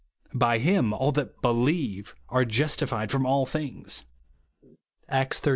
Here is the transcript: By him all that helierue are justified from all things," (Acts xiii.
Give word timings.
By 0.33 0.57
him 0.57 0.93
all 0.93 1.11
that 1.11 1.39
helierue 1.43 2.11
are 2.29 2.43
justified 2.43 3.11
from 3.11 3.27
all 3.27 3.45
things," 3.45 4.03
(Acts 5.07 5.39
xiii. 5.43 5.49